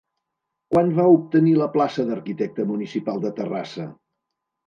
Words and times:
Quan 0.73 0.87
va 0.99 1.03
obtenir 1.17 1.51
la 1.59 1.67
plaça 1.75 2.05
d'arquitecte 2.07 2.67
municipal 2.71 3.23
de 3.27 3.33
Terrassa? 3.41 3.87